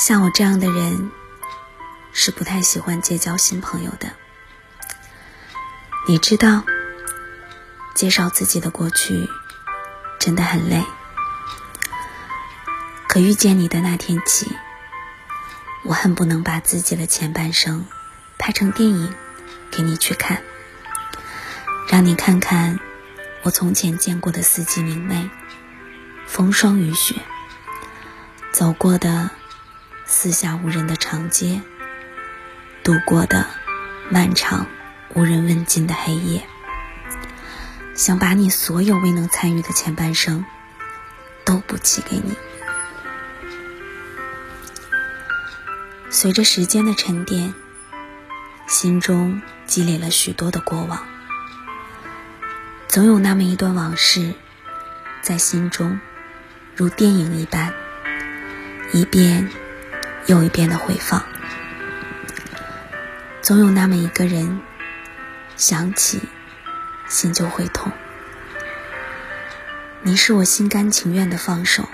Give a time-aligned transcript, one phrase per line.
[0.00, 1.10] 像我这样的人，
[2.10, 4.12] 是不太喜欢结交新朋友的。
[6.08, 6.64] 你知道，
[7.94, 9.28] 介绍自己的过去
[10.18, 10.82] 真的很累。
[13.08, 14.50] 可遇见你的那天起，
[15.84, 17.84] 我恨不能把自己的前半生
[18.38, 19.14] 拍成电影
[19.70, 20.42] 给你去看，
[21.88, 22.80] 让你看看
[23.42, 25.28] 我从前见过的四季明媚、
[26.26, 27.16] 风霜雨雪，
[28.50, 29.30] 走过的
[30.12, 31.62] 四下无人的长街，
[32.82, 33.46] 度过的
[34.10, 34.66] 漫长
[35.14, 36.42] 无人问津的黑夜，
[37.94, 40.44] 想把你所有未能参与的前半生
[41.44, 42.34] 都补齐给你。
[46.10, 47.54] 随着时间的沉淀，
[48.66, 51.06] 心中积累了许多的过往，
[52.88, 54.34] 总有那么一段往事，
[55.22, 56.00] 在心中
[56.74, 57.72] 如电影一般，
[58.92, 59.48] 一遍
[60.30, 61.24] 又一遍的回放。
[63.42, 64.60] 总有那么一个人，
[65.56, 66.22] 想起
[67.08, 67.90] 心就会痛。
[70.02, 71.88] 你是我心甘情愿的放手，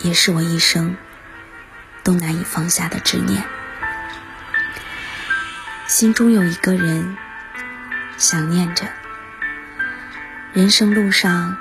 [0.00, 0.94] 也是我一生。
[2.02, 3.44] 都难以放下的执念，
[5.86, 7.16] 心中有一个人，
[8.18, 8.86] 想念着。
[10.52, 11.56] 人生路上，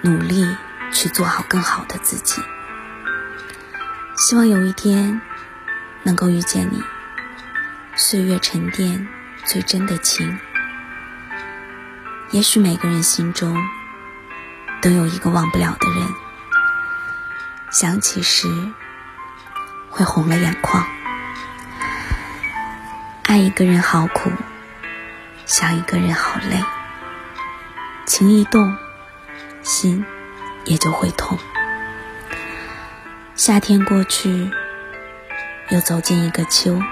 [0.00, 0.56] 努力
[0.90, 2.42] 去做好更好的自己。
[4.18, 5.20] 希望有一天，
[6.02, 6.82] 能够遇见你。
[7.94, 9.06] 岁月沉淀
[9.44, 10.36] 最真的情。
[12.32, 13.56] 也许每个人心中，
[14.82, 16.08] 都有一个忘不了的人。
[17.70, 18.48] 想起时。
[19.90, 20.84] 会红了眼眶。
[23.24, 24.30] 爱一个人好苦，
[25.46, 26.62] 想一个人好累。
[28.06, 28.76] 情一动，
[29.62, 30.04] 心
[30.66, 31.36] 也就会痛。
[33.38, 34.50] 夏天过去，
[35.70, 36.82] 又走进一个秋。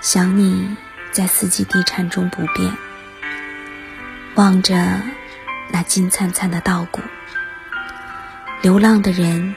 [0.00, 0.76] 想你
[1.12, 2.76] 在四季地颤中不变，
[4.34, 5.00] 望着
[5.68, 7.00] 那金灿灿的稻谷。
[8.60, 9.54] 流浪的人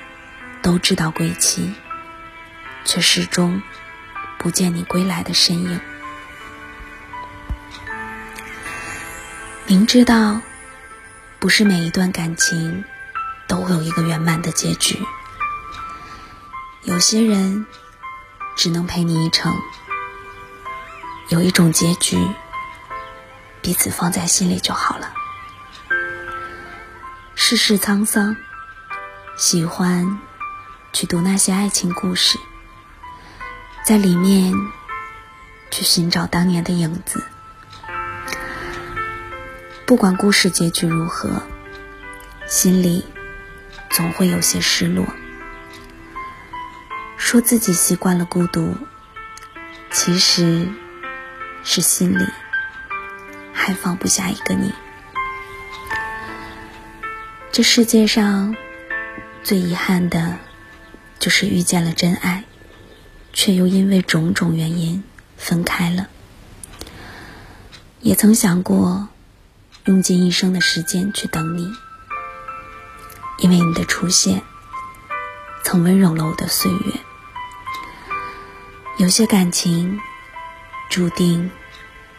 [0.61, 1.73] 都知道归期。
[2.85, 3.61] 却始终
[4.37, 5.79] 不见你归来的身影。
[9.65, 10.41] 明知道
[11.39, 12.83] 不是每一段感情
[13.47, 14.99] 都会有一个圆满的结局，
[16.85, 17.65] 有些人
[18.57, 19.53] 只能陪你一程。
[21.29, 22.17] 有一种结局，
[23.61, 25.13] 彼此放在心里就好了。
[27.35, 28.35] 世事沧桑，
[29.37, 30.19] 喜欢
[30.91, 32.37] 去读那些爱情故事。
[33.85, 34.53] 在里面
[35.71, 37.23] 去寻找当年的影子，
[39.85, 41.43] 不管故事结局如何，
[42.45, 43.05] 心里
[43.89, 45.05] 总会有些失落。
[47.33, 48.77] 说自己习惯了孤独，
[49.89, 50.69] 其实
[51.63, 52.23] 是心里
[53.51, 54.71] 还放不下一个你。
[57.51, 58.55] 这世界上
[59.41, 60.37] 最遗憾的，
[61.17, 62.43] 就是遇见了真爱。
[63.33, 65.03] 却又因为种种原因
[65.35, 66.09] 分开了。
[67.99, 69.07] 也曾想过
[69.85, 71.67] 用尽一生的时间去等你，
[73.39, 74.43] 因为你的出现
[75.63, 76.93] 曾温柔了我的岁月。
[78.97, 79.99] 有些感情
[80.89, 81.49] 注定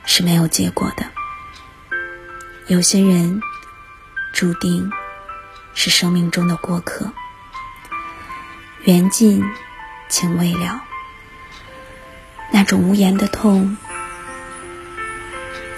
[0.04, 1.06] 是没有结果的，
[2.66, 3.40] 有些人
[4.32, 4.90] 注定
[5.72, 7.12] 是生命中的过客。
[8.82, 9.42] 缘尽
[10.08, 10.82] 情未了。
[12.50, 13.76] 那种无言的痛，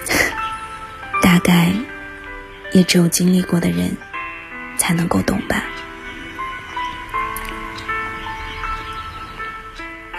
[1.22, 1.72] 大概
[2.72, 3.96] 也只有经历过的人
[4.76, 5.62] 才能够懂吧。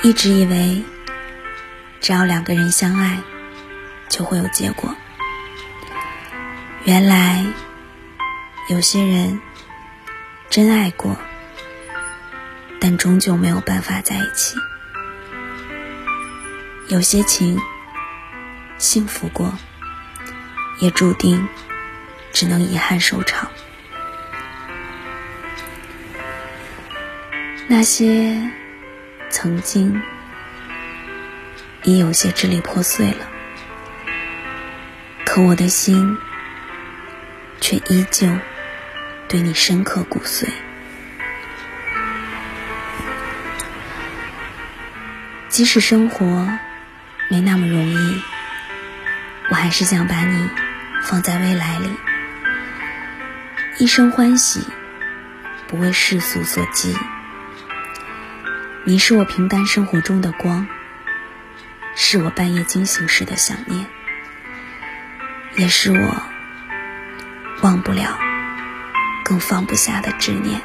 [0.07, 0.81] 一直以为，
[2.00, 3.19] 只要两个人相爱，
[4.07, 4.95] 就会有结果。
[6.85, 7.45] 原来，
[8.69, 9.41] 有些人
[10.50, 11.18] 真爱过，
[12.80, 14.56] 但终究没有办法在一起。
[16.88, 17.59] 有些情，
[18.77, 19.54] 幸福过，
[20.80, 21.45] 也注定
[22.31, 23.51] 只能遗憾收场。
[27.68, 28.50] 那些
[29.29, 30.01] 曾经，
[31.83, 33.27] 已有些支离破碎了，
[35.25, 36.18] 可我的心
[37.62, 38.27] 却依旧
[39.27, 40.47] 对你深刻骨髓。
[45.50, 46.47] 即使生活。
[47.30, 48.21] 没那么容易，
[49.50, 50.50] 我还是想把你
[51.03, 51.89] 放在未来里，
[53.80, 54.65] 一生欢喜，
[55.68, 56.95] 不为世俗所激。
[58.89, 60.66] 你是我平淡生活中的光，
[61.94, 63.86] 是我半夜惊醒时的想念，
[65.57, 66.24] 也是我
[67.62, 68.18] 忘不了、
[69.25, 70.62] 更放不下的执念。